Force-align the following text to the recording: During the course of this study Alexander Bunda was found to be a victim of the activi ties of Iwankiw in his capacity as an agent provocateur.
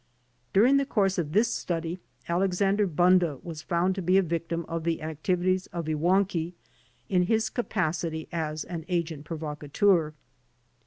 During 0.51 0.77
the 0.77 0.85
course 0.87 1.19
of 1.19 1.31
this 1.31 1.53
study 1.53 1.99
Alexander 2.27 2.87
Bunda 2.87 3.37
was 3.43 3.61
found 3.61 3.93
to 3.93 4.01
be 4.01 4.17
a 4.17 4.23
victim 4.23 4.65
of 4.67 4.83
the 4.83 4.97
activi 4.97 5.45
ties 5.51 5.67
of 5.67 5.85
Iwankiw 5.85 6.53
in 7.07 7.23
his 7.27 7.51
capacity 7.51 8.27
as 8.31 8.63
an 8.63 8.83
agent 8.87 9.25
provocateur. 9.25 10.15